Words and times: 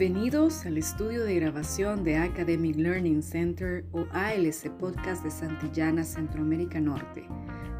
Bienvenidos 0.00 0.64
al 0.64 0.78
estudio 0.78 1.24
de 1.24 1.34
grabación 1.34 2.04
de 2.04 2.16
Academic 2.16 2.74
Learning 2.76 3.22
Center 3.22 3.84
o 3.92 4.06
ALC 4.12 4.70
Podcast 4.78 5.22
de 5.22 5.30
Santillana, 5.30 6.04
Centroamérica 6.04 6.80
Norte, 6.80 7.26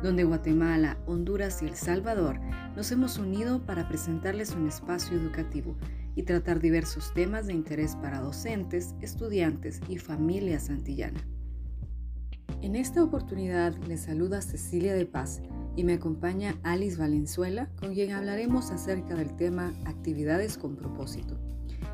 donde 0.03 0.24
Guatemala, 0.24 0.98
Honduras 1.06 1.62
y 1.62 1.64
El 1.64 1.76
Salvador 1.76 2.38
nos 2.76 2.92
hemos 2.92 3.17
unido 3.17 3.64
para 3.64 3.88
presentarles 3.88 4.54
un 4.54 4.69
espacio 4.69 5.17
educativo 5.17 5.78
y 6.14 6.24
tratar 6.24 6.60
diversos 6.60 7.14
temas 7.14 7.46
de 7.46 7.54
interés 7.54 7.96
para 7.96 8.21
docentes, 8.21 8.94
estudiantes 9.00 9.80
y 9.88 9.96
familia 9.96 10.60
santillana. 10.60 11.26
En 12.60 12.76
esta 12.76 13.02
oportunidad 13.02 13.74
les 13.88 14.02
saluda 14.02 14.42
Cecilia 14.42 14.92
de 14.92 15.06
Paz 15.06 15.40
y 15.74 15.84
me 15.84 15.94
acompaña 15.94 16.59
Alice 16.64 16.98
Valenzuela, 16.98 17.70
con 17.80 17.95
quien 17.95 18.12
hablaremos 18.12 18.73
acerca 18.73 19.14
del 19.14 19.34
tema 19.37 19.73
actividades 19.87 20.59
con 20.59 20.77
propósito, 20.77 21.38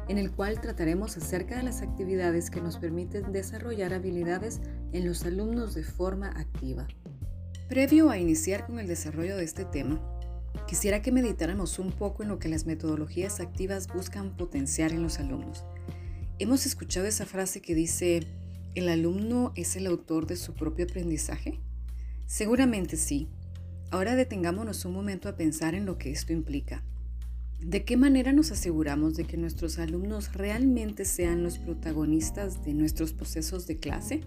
en 0.09 0.19
el 0.19 0.31
cual 0.31 0.61
trataremos 0.61 1.17
acerca 1.17 1.57
de 1.57 1.63
las 1.63 1.83
actividades 1.83 2.51
que 2.51 2.61
nos 2.61 2.79
permiten 2.79 3.33
desarrollar 3.33 3.93
habilidades 3.95 4.61
en 4.93 5.07
los 5.07 5.25
alumnos 5.25 5.75
de 5.75 5.83
forma 5.83 6.29
activa. 6.29 6.87
Previo 7.69 8.11
a 8.11 8.19
iniciar 8.19 8.67
con 8.67 8.79
el 8.79 8.87
desarrollo 8.87 9.37
de 9.37 9.45
este 9.45 9.65
tema, 9.65 10.01
quisiera 10.69 11.03
que 11.03 11.13
meditáramos 11.13 11.79
un 11.79 11.93
poco 11.93 12.23
en 12.23 12.29
lo 12.29 12.39
que 12.39 12.49
las 12.49 12.67
metodologías 12.67 13.41
activas 13.41 13.89
buscan 13.89 14.37
potenciar 14.37 14.93
en 14.93 15.03
los 15.03 15.19
alumnos. 15.19 15.65
Hemos 16.39 16.67
escuchado 16.67 17.07
esa 17.07 17.27
frase 17.27 17.61
que 17.61 17.75
dice, 17.75 18.21
¿el 18.75 18.89
alumno 18.89 19.53
es 19.57 19.77
el 19.77 19.87
autor 19.87 20.27
de 20.27 20.37
su 20.37 20.55
propio 20.55 20.85
aprendizaje? 20.85 21.61
Seguramente 22.27 22.97
sí, 22.97 23.29
Ahora 23.91 24.17
detengámonos 24.17 24.85
un 24.85 24.93
momento 24.93 25.29
a 25.29 25.37
pensar 25.37 25.75
en 25.75 25.87
lo 25.87 25.97
que 25.97 26.11
esto 26.11 26.33
implica. 26.33 26.83
¿De 27.61 27.85
qué 27.85 27.97
manera 27.97 28.33
nos 28.33 28.53
aseguramos 28.53 29.17
de 29.17 29.25
que 29.25 29.37
nuestros 29.37 29.79
alumnos 29.79 30.33
realmente 30.35 31.05
sean 31.05 31.43
los 31.43 31.59
protagonistas 31.59 32.65
de 32.65 32.75
nuestros 32.75 33.13
procesos 33.13 33.67
de 33.67 33.77
clase? 33.79 34.21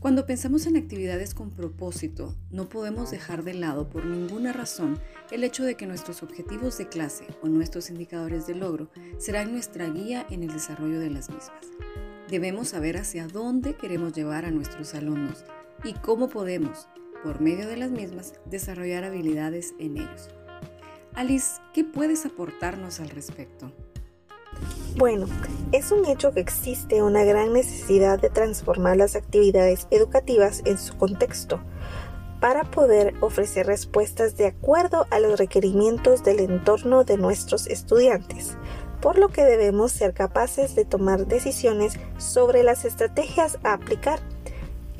Cuando 0.00 0.24
pensamos 0.24 0.66
en 0.66 0.78
actividades 0.78 1.34
con 1.34 1.50
propósito, 1.50 2.34
no 2.50 2.70
podemos 2.70 3.10
dejar 3.10 3.44
de 3.44 3.52
lado 3.52 3.90
por 3.90 4.06
ninguna 4.06 4.54
razón 4.54 4.98
el 5.30 5.44
hecho 5.44 5.64
de 5.64 5.74
que 5.74 5.86
nuestros 5.86 6.22
objetivos 6.22 6.78
de 6.78 6.88
clase 6.88 7.26
o 7.42 7.48
nuestros 7.48 7.90
indicadores 7.90 8.46
de 8.46 8.54
logro 8.54 8.90
serán 9.18 9.52
nuestra 9.52 9.90
guía 9.90 10.26
en 10.30 10.42
el 10.42 10.52
desarrollo 10.52 11.00
de 11.00 11.10
las 11.10 11.28
mismas. 11.28 11.66
Debemos 12.30 12.68
saber 12.68 12.96
hacia 12.96 13.26
dónde 13.26 13.74
queremos 13.74 14.14
llevar 14.14 14.46
a 14.46 14.50
nuestros 14.50 14.94
alumnos 14.94 15.44
y 15.84 15.92
cómo 15.92 16.28
podemos, 16.30 16.88
por 17.22 17.42
medio 17.42 17.68
de 17.68 17.76
las 17.76 17.90
mismas, 17.90 18.34
desarrollar 18.46 19.04
habilidades 19.04 19.74
en 19.78 19.98
ellos. 19.98 20.30
Alice, 21.14 21.60
¿qué 21.74 21.84
puedes 21.84 22.24
aportarnos 22.24 23.00
al 23.00 23.10
respecto? 23.10 23.72
Bueno, 24.96 25.26
es 25.72 25.92
un 25.92 26.06
hecho 26.06 26.32
que 26.32 26.40
existe 26.40 27.02
una 27.02 27.24
gran 27.24 27.52
necesidad 27.52 28.20
de 28.20 28.30
transformar 28.30 28.96
las 28.96 29.16
actividades 29.16 29.86
educativas 29.90 30.62
en 30.64 30.78
su 30.78 30.96
contexto 30.96 31.60
para 32.40 32.64
poder 32.64 33.14
ofrecer 33.20 33.66
respuestas 33.66 34.36
de 34.36 34.46
acuerdo 34.46 35.06
a 35.10 35.20
los 35.20 35.38
requerimientos 35.38 36.24
del 36.24 36.40
entorno 36.40 37.04
de 37.04 37.16
nuestros 37.16 37.66
estudiantes, 37.66 38.56
por 39.00 39.18
lo 39.18 39.28
que 39.28 39.44
debemos 39.44 39.92
ser 39.92 40.14
capaces 40.14 40.74
de 40.74 40.84
tomar 40.84 41.26
decisiones 41.26 41.98
sobre 42.18 42.62
las 42.62 42.84
estrategias 42.84 43.58
a 43.62 43.74
aplicar 43.74 44.20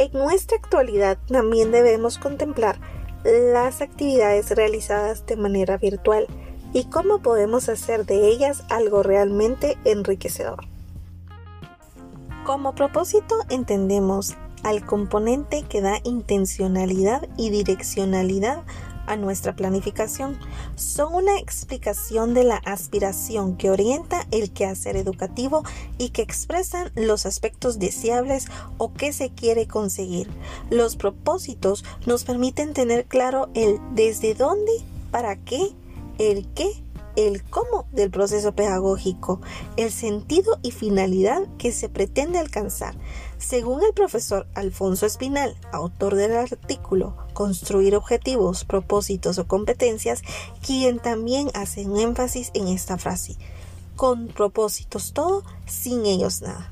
en 0.00 0.12
nuestra 0.12 0.56
actualidad 0.56 1.18
también 1.26 1.72
debemos 1.72 2.16
contemplar 2.16 2.80
las 3.24 3.80
actividades 3.80 4.50
realizadas 4.50 5.26
de 5.26 5.36
manera 5.36 5.76
virtual 5.76 6.26
y 6.72 6.84
cómo 6.84 7.20
podemos 7.20 7.68
hacer 7.68 8.06
de 8.06 8.28
ellas 8.28 8.64
algo 8.70 9.02
realmente 9.02 9.76
enriquecedor. 9.84 10.66
Como 12.44 12.74
propósito 12.74 13.34
entendemos 13.50 14.36
al 14.62 14.84
componente 14.84 15.62
que 15.68 15.80
da 15.80 16.00
intencionalidad 16.04 17.28
y 17.36 17.50
direccionalidad 17.50 18.62
a 19.10 19.16
nuestra 19.16 19.56
planificación 19.56 20.38
son 20.76 21.12
una 21.14 21.38
explicación 21.38 22.32
de 22.32 22.44
la 22.44 22.56
aspiración 22.56 23.56
que 23.56 23.68
orienta 23.68 24.26
el 24.30 24.52
quehacer 24.52 24.96
educativo 24.96 25.64
y 25.98 26.10
que 26.10 26.22
expresan 26.22 26.92
los 26.94 27.26
aspectos 27.26 27.80
deseables 27.80 28.46
o 28.78 28.92
que 28.92 29.12
se 29.12 29.30
quiere 29.30 29.66
conseguir. 29.66 30.30
Los 30.70 30.94
propósitos 30.94 31.84
nos 32.06 32.22
permiten 32.22 32.72
tener 32.72 33.06
claro 33.06 33.50
el 33.54 33.80
desde 33.94 34.34
dónde, 34.34 34.72
para 35.10 35.36
qué, 35.36 35.72
el 36.18 36.46
qué 36.54 36.70
el 37.16 37.42
cómo 37.44 37.86
del 37.92 38.10
proceso 38.10 38.54
pedagógico, 38.54 39.40
el 39.76 39.90
sentido 39.90 40.58
y 40.62 40.70
finalidad 40.70 41.42
que 41.58 41.72
se 41.72 41.88
pretende 41.88 42.38
alcanzar. 42.38 42.94
Según 43.38 43.82
el 43.82 43.94
profesor 43.94 44.46
Alfonso 44.54 45.06
Espinal, 45.06 45.56
autor 45.72 46.14
del 46.14 46.36
artículo 46.36 47.16
Construir 47.32 47.96
objetivos, 47.96 48.64
propósitos 48.64 49.38
o 49.38 49.46
competencias, 49.46 50.22
quien 50.64 50.98
también 50.98 51.48
hace 51.54 51.86
un 51.86 51.98
énfasis 51.98 52.50
en 52.54 52.68
esta 52.68 52.98
frase, 52.98 53.36
con 53.96 54.28
propósitos 54.28 55.12
todo, 55.12 55.42
sin 55.66 56.04
ellos 56.04 56.42
nada. 56.42 56.70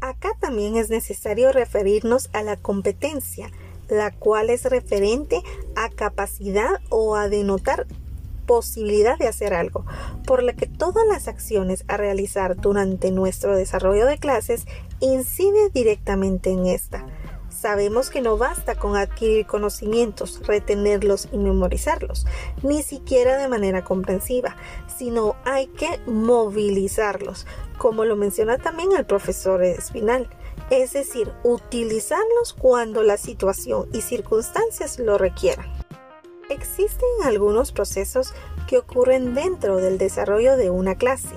Acá 0.00 0.30
también 0.40 0.76
es 0.76 0.90
necesario 0.90 1.52
referirnos 1.52 2.28
a 2.32 2.42
la 2.42 2.56
competencia, 2.56 3.50
la 3.88 4.10
cual 4.10 4.50
es 4.50 4.64
referente 4.64 5.42
a 5.76 5.88
capacidad 5.90 6.80
o 6.88 7.14
a 7.14 7.28
denotar 7.28 7.86
posibilidad 8.46 9.18
de 9.18 9.28
hacer 9.28 9.54
algo, 9.54 9.84
por 10.26 10.42
lo 10.42 10.54
que 10.54 10.66
todas 10.66 11.06
las 11.06 11.28
acciones 11.28 11.84
a 11.88 11.96
realizar 11.96 12.56
durante 12.56 13.10
nuestro 13.10 13.56
desarrollo 13.56 14.06
de 14.06 14.18
clases 14.18 14.66
inciden 15.00 15.70
directamente 15.72 16.50
en 16.50 16.66
esta. 16.66 17.06
Sabemos 17.48 18.10
que 18.10 18.20
no 18.20 18.38
basta 18.38 18.74
con 18.74 18.96
adquirir 18.96 19.46
conocimientos, 19.46 20.40
retenerlos 20.46 21.28
y 21.30 21.38
memorizarlos, 21.38 22.26
ni 22.62 22.82
siquiera 22.82 23.36
de 23.36 23.46
manera 23.46 23.84
comprensiva, 23.84 24.56
sino 24.96 25.36
hay 25.44 25.68
que 25.68 26.00
movilizarlos, 26.06 27.46
como 27.78 28.04
lo 28.04 28.16
menciona 28.16 28.58
también 28.58 28.90
el 28.96 29.04
profesor 29.04 29.62
Espinal, 29.62 30.28
es 30.70 30.94
decir, 30.94 31.30
utilizarlos 31.44 32.52
cuando 32.52 33.02
la 33.02 33.16
situación 33.16 33.86
y 33.92 34.00
circunstancias 34.00 34.98
lo 34.98 35.18
requieran. 35.18 35.81
Existen 36.52 37.08
algunos 37.24 37.72
procesos 37.72 38.34
que 38.68 38.76
ocurren 38.76 39.32
dentro 39.32 39.78
del 39.78 39.96
desarrollo 39.96 40.58
de 40.58 40.68
una 40.68 40.96
clase, 40.96 41.34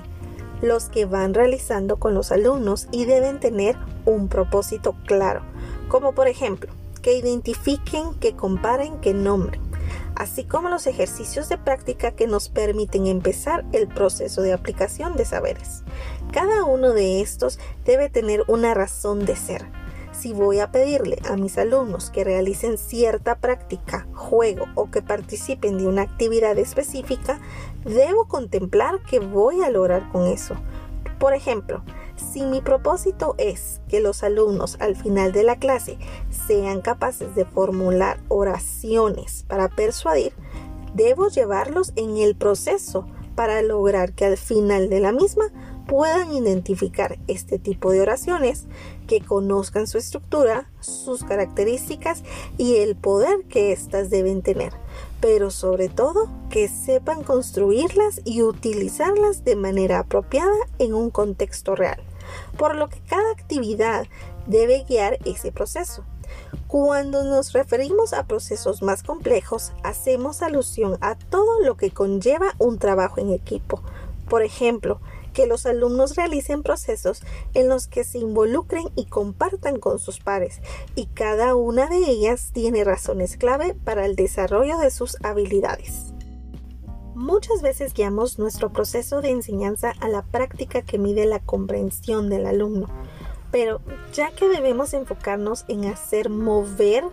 los 0.62 0.90
que 0.90 1.06
van 1.06 1.34
realizando 1.34 1.96
con 1.96 2.14
los 2.14 2.34
alumnos 2.34 2.90
y 2.92 3.06
deben 3.06 3.40
tener 3.40 3.78
un 4.04 4.28
propósito 4.28 4.94
claro, 5.06 5.42
como 5.88 6.14
por 6.14 6.28
ejemplo, 6.28 6.70
que 7.02 7.14
identifiquen, 7.14 8.14
que 8.16 8.36
comparen, 8.36 9.00
que 9.00 9.14
nombren, 9.14 9.62
así 10.18 10.44
como 10.44 10.68
los 10.68 10.86
ejercicios 10.86 11.48
de 11.48 11.58
práctica 11.58 12.12
que 12.12 12.28
nos 12.28 12.50
permiten 12.50 13.08
empezar 13.08 13.64
el 13.72 13.88
proceso 13.88 14.42
de 14.42 14.52
aplicación 14.52 15.16
de 15.16 15.24
saberes. 15.24 15.84
Cada 16.34 16.66
uno 16.66 16.92
de 16.92 17.22
estos 17.22 17.58
debe 17.86 18.10
tener 18.10 18.44
una 18.50 18.74
razón 18.74 19.26
de 19.26 19.38
ser 19.38 19.66
si 20.26 20.34
voy 20.34 20.60
a 20.60 20.72
pedirle 20.72 21.20
a 21.30 21.36
mis 21.36 21.56
alumnos 21.60 22.10
que 22.10 22.24
realicen 22.24 22.80
cierta 22.80 23.36
práctica, 23.36 24.08
juego 24.16 24.66
o 24.74 24.90
que 24.90 25.04
participen 25.04 25.78
de 25.78 25.86
una 25.86 26.02
actividad 26.02 26.58
específica, 26.58 27.40
debo 27.84 28.28
contemplar 28.28 29.04
qué 29.08 29.20
voy 29.20 29.62
a 29.62 29.70
lograr 29.70 30.12
con 30.12 30.26
eso. 30.26 30.56
Por 31.20 31.36
ejemplo, 31.36 31.84
si 32.16 32.42
mi 32.42 32.60
propósito 32.60 33.36
es 33.38 33.82
que 33.88 34.00
los 34.00 34.24
alumnos 34.24 34.78
al 34.80 34.96
final 34.96 35.32
de 35.32 35.44
la 35.44 35.60
clase 35.60 36.00
sean 36.48 36.82
capaces 36.82 37.36
de 37.36 37.46
formular 37.46 38.20
oraciones 38.28 39.46
para 39.48 39.70
persuadir, 39.70 40.34
debo 40.96 41.28
llevarlos 41.28 41.94
en 41.96 42.18
el 42.18 42.36
proceso 42.36 43.06
para 43.36 43.62
lograr 43.62 44.14
que 44.14 44.26
al 44.26 44.38
final 44.38 44.90
de 44.90 45.02
la 45.02 45.12
misma 45.12 45.52
puedan 45.88 46.34
identificar 46.34 47.18
este 47.28 47.60
tipo 47.60 47.92
de 47.92 48.02
oraciones, 48.02 48.66
que 49.08 49.22
conozcan 49.22 49.88
su 49.88 49.98
estructura, 49.98 50.70
sus 50.80 51.24
características 51.24 52.24
y 52.58 52.78
el 52.78 52.96
poder 52.96 53.44
que 53.50 53.72
éstas 53.72 54.10
deben 54.10 54.42
tener, 54.42 54.74
pero 55.22 55.52
sobre 55.52 55.90
todo 55.90 56.30
que 56.50 56.68
sepan 56.68 57.24
construirlas 57.24 58.22
y 58.26 58.42
utilizarlas 58.42 59.44
de 59.44 59.56
manera 59.56 60.00
apropiada 60.00 60.56
en 60.80 60.94
un 60.94 61.12
contexto 61.12 61.76
real, 61.76 62.02
por 62.58 62.76
lo 62.76 62.90
que 62.90 63.00
cada 63.08 63.32
actividad 63.32 64.08
debe 64.48 64.86
guiar 64.88 65.20
ese 65.26 65.52
proceso. 65.52 66.04
Cuando 66.68 67.24
nos 67.24 67.54
referimos 67.54 68.14
a 68.14 68.26
procesos 68.26 68.82
más 68.82 69.04
complejos, 69.04 69.72
hacemos 69.84 70.42
alusión 70.42 70.98
a 71.02 71.16
todo 71.16 71.62
lo 71.62 71.78
que 71.78 71.92
conlleva 71.92 72.56
un 72.58 72.80
trabajo 72.80 73.22
en 73.22 73.32
equipo. 73.32 73.82
Por 74.28 74.42
ejemplo, 74.42 75.00
que 75.36 75.46
los 75.46 75.66
alumnos 75.66 76.16
realicen 76.16 76.64
procesos 76.64 77.22
en 77.54 77.68
los 77.68 77.88
que 77.88 78.06
se 78.06 78.18
involucren 78.18 78.86
y 78.96 79.06
compartan 79.06 79.78
con 79.80 80.00
sus 80.00 80.20
pares 80.20 80.62
y 80.96 81.08
cada 81.08 81.56
una 81.56 81.88
de 81.88 81.98
ellas 81.98 82.52
tiene 82.54 82.86
razones 82.86 83.36
clave 83.36 83.76
para 83.76 84.06
el 84.06 84.16
desarrollo 84.16 84.80
de 84.80 84.90
sus 84.90 85.18
habilidades. 85.24 86.14
Muchas 87.14 87.62
veces 87.62 87.94
guiamos 87.94 88.40
nuestro 88.40 88.72
proceso 88.72 89.22
de 89.22 89.30
enseñanza 89.30 89.94
a 90.00 90.08
la 90.08 90.24
práctica 90.24 90.82
que 90.82 90.98
mide 90.98 91.26
la 91.26 91.40
comprensión 91.40 92.30
del 92.30 92.46
alumno, 92.46 92.88
pero 93.52 93.82
ya 94.14 94.32
que 94.32 94.48
debemos 94.48 94.94
enfocarnos 94.94 95.66
en 95.68 95.86
hacer 95.86 96.30
mover 96.30 97.04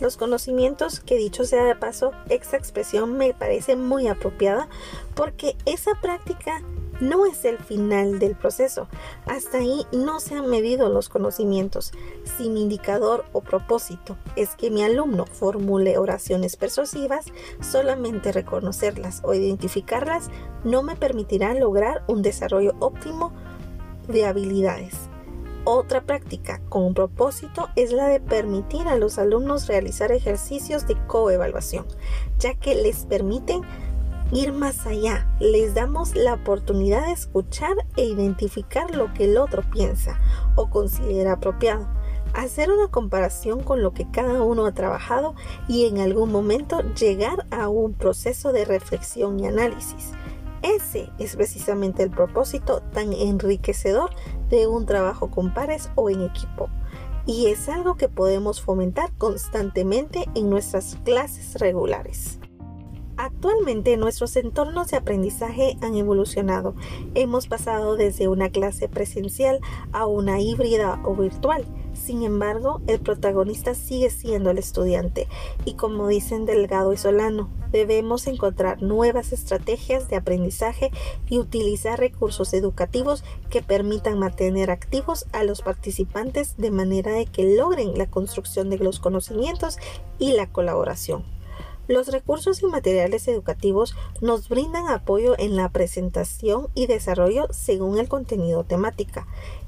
los 0.00 0.16
conocimientos, 0.16 1.00
que 1.00 1.16
dicho 1.16 1.44
sea 1.44 1.64
de 1.64 1.74
paso, 1.74 2.12
esa 2.28 2.56
expresión 2.56 3.16
me 3.16 3.32
parece 3.34 3.74
muy 3.76 4.06
apropiada 4.06 4.68
porque 5.14 5.56
esa 5.66 5.92
práctica 6.00 6.62
no 7.00 7.26
es 7.26 7.44
el 7.44 7.58
final 7.58 8.18
del 8.18 8.34
proceso. 8.34 8.88
Hasta 9.26 9.58
ahí 9.58 9.86
no 9.92 10.20
se 10.20 10.34
han 10.34 10.48
medido 10.48 10.88
los 10.88 11.08
conocimientos. 11.08 11.92
Sin 12.36 12.56
indicador 12.56 13.24
o 13.32 13.40
propósito 13.40 14.16
es 14.36 14.56
que 14.56 14.70
mi 14.70 14.82
alumno 14.82 15.26
formule 15.26 15.98
oraciones 15.98 16.56
persuasivas, 16.56 17.26
solamente 17.60 18.32
reconocerlas 18.32 19.20
o 19.24 19.34
identificarlas 19.34 20.30
no 20.64 20.82
me 20.82 20.96
permitirá 20.96 21.54
lograr 21.54 22.04
un 22.06 22.22
desarrollo 22.22 22.74
óptimo 22.80 23.32
de 24.08 24.26
habilidades. 24.26 24.94
Otra 25.66 26.02
práctica 26.02 26.60
con 26.68 26.82
un 26.82 26.92
propósito 26.92 27.70
es 27.74 27.90
la 27.90 28.06
de 28.08 28.20
permitir 28.20 28.86
a 28.86 28.96
los 28.96 29.18
alumnos 29.18 29.66
realizar 29.66 30.12
ejercicios 30.12 30.86
de 30.86 30.94
coevaluación, 31.06 31.86
ya 32.38 32.54
que 32.54 32.74
les 32.74 33.06
permiten 33.06 33.62
ir 34.34 34.52
más 34.52 34.86
allá. 34.86 35.26
Les 35.38 35.74
damos 35.74 36.14
la 36.14 36.34
oportunidad 36.34 37.06
de 37.06 37.12
escuchar 37.12 37.76
e 37.96 38.04
identificar 38.04 38.94
lo 38.94 39.12
que 39.14 39.24
el 39.24 39.38
otro 39.38 39.62
piensa 39.70 40.20
o 40.56 40.68
considera 40.68 41.34
apropiado. 41.34 41.86
Hacer 42.34 42.70
una 42.70 42.88
comparación 42.88 43.62
con 43.62 43.82
lo 43.82 43.94
que 43.94 44.10
cada 44.10 44.42
uno 44.42 44.66
ha 44.66 44.72
trabajado 44.72 45.34
y 45.68 45.86
en 45.86 46.00
algún 46.00 46.32
momento 46.32 46.82
llegar 46.94 47.46
a 47.52 47.68
un 47.68 47.94
proceso 47.94 48.52
de 48.52 48.64
reflexión 48.64 49.38
y 49.38 49.46
análisis. 49.46 50.10
Ese 50.62 51.10
es 51.18 51.36
precisamente 51.36 52.02
el 52.02 52.10
propósito 52.10 52.82
tan 52.92 53.12
enriquecedor 53.12 54.10
de 54.50 54.66
un 54.66 54.84
trabajo 54.84 55.30
con 55.30 55.54
pares 55.54 55.90
o 55.94 56.10
en 56.10 56.22
equipo. 56.22 56.70
Y 57.26 57.46
es 57.46 57.68
algo 57.68 57.96
que 57.96 58.08
podemos 58.08 58.60
fomentar 58.60 59.12
constantemente 59.16 60.24
en 60.34 60.50
nuestras 60.50 60.96
clases 61.04 61.54
regulares. 61.60 62.40
Actualmente 63.16 63.96
nuestros 63.96 64.34
entornos 64.34 64.90
de 64.90 64.96
aprendizaje 64.96 65.76
han 65.80 65.94
evolucionado. 65.94 66.74
Hemos 67.14 67.46
pasado 67.46 67.96
desde 67.96 68.26
una 68.26 68.50
clase 68.50 68.88
presencial 68.88 69.60
a 69.92 70.06
una 70.06 70.40
híbrida 70.40 71.00
o 71.04 71.14
virtual. 71.14 71.64
Sin 71.92 72.24
embargo, 72.24 72.80
el 72.88 72.98
protagonista 72.98 73.74
sigue 73.74 74.10
siendo 74.10 74.50
el 74.50 74.58
estudiante 74.58 75.28
y 75.64 75.74
como 75.74 76.08
dicen 76.08 76.44
Delgado 76.44 76.92
y 76.92 76.96
Solano, 76.96 77.50
debemos 77.70 78.26
encontrar 78.26 78.82
nuevas 78.82 79.32
estrategias 79.32 80.08
de 80.08 80.16
aprendizaje 80.16 80.90
y 81.28 81.38
utilizar 81.38 82.00
recursos 82.00 82.52
educativos 82.52 83.22
que 83.48 83.62
permitan 83.62 84.18
mantener 84.18 84.72
activos 84.72 85.26
a 85.32 85.44
los 85.44 85.62
participantes 85.62 86.56
de 86.56 86.72
manera 86.72 87.12
de 87.12 87.26
que 87.26 87.56
logren 87.56 87.96
la 87.96 88.10
construcción 88.10 88.70
de 88.70 88.78
los 88.78 88.98
conocimientos 88.98 89.78
y 90.18 90.32
la 90.32 90.50
colaboración. 90.50 91.33
Los 91.86 92.08
recursos 92.08 92.62
y 92.62 92.66
materiales 92.66 93.28
educativos 93.28 93.94
nos 94.22 94.48
brindan 94.48 94.88
apoyo 94.88 95.34
en 95.38 95.54
la 95.54 95.68
presentación 95.68 96.68
y 96.74 96.86
desarrollo 96.86 97.46
según 97.50 97.98
el 97.98 98.08
contenido 98.08 98.64
temática. 98.64 99.26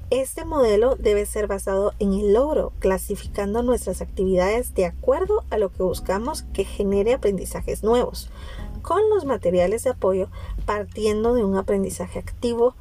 Este 0.09 0.45
modelo 0.45 0.95
debe 0.97 1.27
ser 1.27 1.47
basado 1.47 1.93
en 1.99 2.15
el 2.15 2.33
logro, 2.33 2.73
clasificando 2.79 3.63
nuestras 3.63 4.01
actividades 4.01 4.75
de 4.75 4.87
acuerdo 4.87 5.45
a 5.51 5.59
lo 5.59 5.71
que 5.71 5.83
buscamos 5.83 6.43
que 6.55 6.65
genere 6.65 7.13
aprendizajes 7.13 7.83
nuevos. 7.83 8.31
Con 8.83 9.11
los 9.11 9.25
materiales 9.25 9.83
de 9.85 9.91
apoyo, 9.91 10.29
partiendo 10.65 11.35
de 11.35 11.45
un 11.45 11.57
aprendizaje 11.57 12.21
activo, 12.21 12.77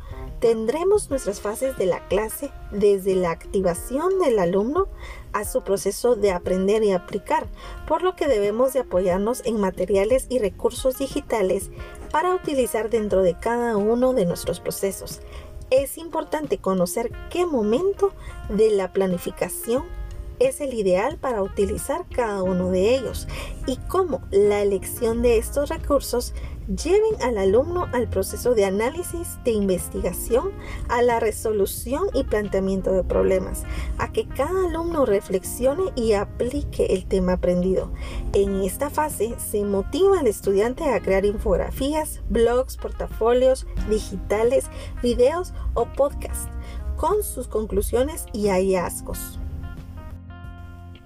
tendremos 0.45 1.09
nuestras 1.09 1.41
fases 1.41 1.75
de 1.75 1.87
la 1.87 2.07
clase 2.07 2.51
desde 2.69 3.15
la 3.15 3.31
activación 3.31 4.19
del 4.19 4.37
alumno 4.37 4.87
a 5.33 5.43
su 5.43 5.63
proceso 5.63 6.15
de 6.15 6.31
aprender 6.31 6.83
y 6.83 6.91
aplicar, 6.91 7.47
por 7.87 8.03
lo 8.03 8.15
que 8.15 8.27
debemos 8.27 8.71
de 8.71 8.81
apoyarnos 8.81 9.41
en 9.45 9.59
materiales 9.59 10.27
y 10.29 10.37
recursos 10.37 10.99
digitales 10.99 11.71
para 12.11 12.35
utilizar 12.35 12.91
dentro 12.91 13.23
de 13.23 13.33
cada 13.33 13.75
uno 13.75 14.13
de 14.13 14.27
nuestros 14.27 14.59
procesos. 14.59 15.19
Es 15.71 15.97
importante 15.97 16.59
conocer 16.59 17.11
qué 17.31 17.47
momento 17.47 18.11
de 18.47 18.69
la 18.69 18.93
planificación 18.93 19.83
es 20.39 20.61
el 20.61 20.73
ideal 20.73 21.17
para 21.17 21.41
utilizar 21.41 22.05
cada 22.09 22.43
uno 22.43 22.71
de 22.71 22.95
ellos 22.95 23.27
y 23.67 23.77
cómo 23.87 24.21
la 24.31 24.61
elección 24.61 25.21
de 25.21 25.37
estos 25.37 25.69
recursos 25.69 26.33
lleven 26.67 27.21
al 27.21 27.37
alumno 27.37 27.87
al 27.93 28.09
proceso 28.09 28.55
de 28.55 28.65
análisis, 28.65 29.37
de 29.43 29.51
investigación, 29.51 30.51
a 30.89 31.01
la 31.01 31.19
resolución 31.19 32.05
y 32.13 32.23
planteamiento 32.23 32.91
de 32.91 33.03
problemas, 33.03 33.63
a 33.97 34.11
que 34.11 34.27
cada 34.27 34.67
alumno 34.67 35.05
reflexione 35.05 35.83
y 35.95 36.13
aplique 36.13 36.87
el 36.87 37.05
tema 37.05 37.33
aprendido. 37.33 37.91
En 38.33 38.63
esta 38.63 38.89
fase 38.89 39.35
se 39.37 39.63
motiva 39.63 40.19
al 40.19 40.27
estudiante 40.27 40.85
a 40.85 40.99
crear 41.01 41.25
infografías, 41.25 42.21
blogs, 42.29 42.77
portafolios 42.77 43.67
digitales, 43.89 44.65
videos 45.03 45.53
o 45.73 45.85
podcasts 45.85 46.49
con 46.97 47.23
sus 47.23 47.47
conclusiones 47.47 48.25
y 48.33 48.47
hallazgos. 48.47 49.39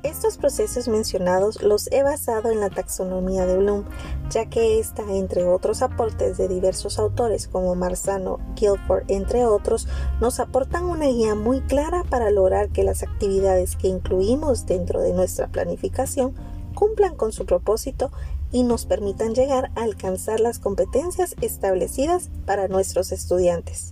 Estos 0.01 0.37
procesos 0.37 0.87
mencionados 0.87 1.61
los 1.61 1.91
he 1.91 2.03
basado 2.03 2.51
en 2.51 2.61
la 2.61 2.69
taxonomía 2.69 3.45
de 3.45 3.57
Bloom, 3.57 3.83
ya 4.29 4.45
que 4.45 4.79
esta, 4.79 5.03
entre 5.13 5.43
otros 5.43 5.81
aportes 5.81 6.37
de 6.37 6.47
diversos 6.47 6.99
autores 6.99 7.49
como 7.49 7.75
Marzano, 7.75 8.39
Guilford, 8.55 9.03
entre 9.09 9.45
otros, 9.45 9.89
nos 10.21 10.39
aportan 10.39 10.85
una 10.85 11.07
guía 11.07 11.35
muy 11.35 11.59
clara 11.59 12.05
para 12.09 12.31
lograr 12.31 12.69
que 12.69 12.85
las 12.85 13.03
actividades 13.03 13.75
que 13.75 13.89
incluimos 13.89 14.65
dentro 14.65 15.01
de 15.01 15.11
nuestra 15.11 15.49
planificación 15.49 16.33
cumplan 16.75 17.15
con 17.15 17.33
su 17.33 17.45
propósito 17.45 18.09
y 18.53 18.63
nos 18.63 18.85
permitan 18.85 19.35
llegar 19.35 19.69
a 19.75 19.83
alcanzar 19.83 20.39
las 20.39 20.59
competencias 20.59 21.35
establecidas 21.41 22.29
para 22.45 22.69
nuestros 22.69 23.11
estudiantes. 23.11 23.91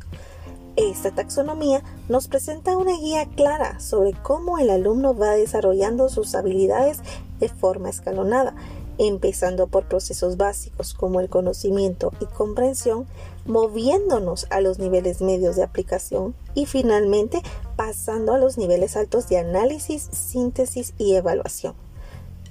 Esta 0.78 1.10
taxonomía 1.10 1.84
nos 2.08 2.28
presenta 2.28 2.78
una 2.78 2.96
guía 2.96 3.26
clara 3.36 3.80
sobre 3.80 4.14
cómo 4.14 4.60
el 4.60 4.70
alumno 4.70 5.16
va 5.16 5.32
desarrollando 5.32 6.08
sus 6.08 6.36
habilidades 6.36 7.00
de 7.40 7.50
forma 7.50 7.90
escalonada, 7.90 8.56
empezando 9.00 9.66
por 9.66 9.88
procesos 9.88 10.38
básicos 10.38 10.94
como 10.94 11.20
el 11.20 11.30
conocimiento 11.30 12.14
y 12.20 12.26
comprensión, 12.26 13.08
moviéndonos 13.48 14.46
a 14.52 14.62
los 14.62 14.78
niveles 14.78 15.20
medios 15.20 15.56
de 15.56 15.64
aplicación 15.64 16.36
y 16.54 16.68
finalmente 16.68 17.42
pasando 17.76 18.36
a 18.36 18.38
los 18.38 18.60
niveles 18.60 18.96
altos 18.98 19.28
de 19.30 19.40
análisis, 19.40 20.04
síntesis 20.12 20.94
y 21.00 21.16
evaluación. 21.16 21.74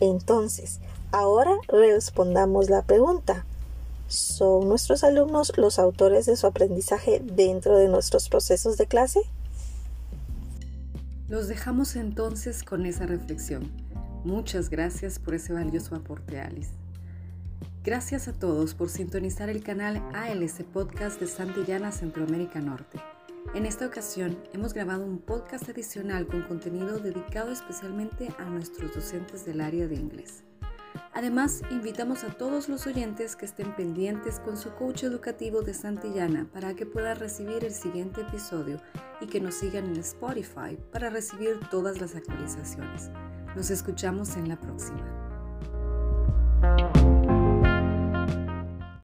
Entonces, 0.01 0.81
ahora 1.13 1.57
respondamos 1.69 2.71
la 2.71 2.83
pregunta. 2.83 3.47
¿Son 4.09 4.69
nuestros 4.69 5.03
alumnos 5.03 5.53
los 5.57 5.79
autores 5.79 6.27
de 6.27 6.37
su 6.37 6.47
aprendizaje 6.47 7.21
dentro 7.25 7.77
de 7.77 7.89
nuestros 7.89 8.29
procesos 8.29 8.77
de 8.77 8.87
clase? 8.87 9.21
Los 11.29 11.49
dejamos 11.49 11.97
entonces 11.97 12.63
con 12.63 12.87
esa 12.87 13.07
reflexión. 13.07 13.73
Muchas 14.25 14.71
gracias 14.71 15.19
por 15.19 15.35
ese 15.35 15.53
valioso 15.53 15.97
aporte, 15.97 16.41
Alice. 16.41 16.71
Gracias 17.83 18.29
a 18.29 18.33
todos 18.33 18.75
por 18.75 18.89
sintonizar 18.89 19.49
el 19.49 19.63
canal 19.63 20.03
ALS 20.15 20.63
Podcast 20.73 21.21
de 21.21 21.27
Santillana 21.27 21.91
Centroamérica 21.93 22.61
Norte. 22.61 23.01
En 23.55 23.67
esta 23.67 23.87
ocasión 23.87 24.37
hemos 24.53 24.75
grabado 24.75 25.05
un 25.05 25.19
podcast 25.19 25.69
adicional 25.69 26.27
con 26.27 26.43
contenido 26.43 26.99
dedicado 26.99 27.53
especialmente 27.53 28.29
a 28.39 28.45
nuestros 28.45 28.95
docentes 28.95 29.45
del 29.45 29.61
área 29.61 29.87
de 29.87 29.95
inglés. 29.95 30.43
Además, 31.17 31.63
invitamos 31.71 32.25
a 32.25 32.29
todos 32.29 32.69
los 32.69 32.87
oyentes 32.87 33.37
que 33.37 33.47
estén 33.47 33.75
pendientes 33.75 34.39
con 34.39 34.59
su 34.59 34.75
coach 34.75 35.05
educativo 35.05 35.63
de 35.63 35.73
Santillana 35.73 36.47
para 36.53 36.75
que 36.75 36.85
puedan 36.85 37.19
recibir 37.19 37.65
el 37.65 37.73
siguiente 37.73 38.21
episodio 38.21 38.83
y 39.23 39.27
que 39.27 39.41
nos 39.41 39.55
sigan 39.55 39.87
en 39.87 39.97
Spotify 39.97 40.77
para 40.93 41.09
recibir 41.09 41.59
todas 41.71 42.03
las 42.03 42.15
actualizaciones. 42.15 43.09
Nos 43.57 43.71
escuchamos 43.71 44.37
en 44.37 44.51
la 44.51 44.61
próxima. 44.61 45.26